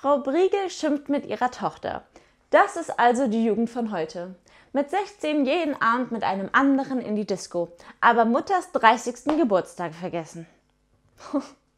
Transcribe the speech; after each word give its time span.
Frau 0.00 0.16
Briegel 0.20 0.70
schimpft 0.70 1.10
mit 1.10 1.26
ihrer 1.26 1.50
Tochter. 1.50 2.04
Das 2.48 2.76
ist 2.76 2.98
also 2.98 3.28
die 3.28 3.44
Jugend 3.44 3.68
von 3.68 3.92
heute. 3.92 4.34
Mit 4.72 4.88
16 4.88 5.44
jeden 5.44 5.78
Abend 5.82 6.10
mit 6.10 6.22
einem 6.22 6.48
anderen 6.52 7.02
in 7.02 7.16
die 7.16 7.26
Disco, 7.26 7.68
aber 8.00 8.24
Mutters 8.24 8.72
30. 8.72 9.36
Geburtstag 9.36 9.94
vergessen. 9.94 10.46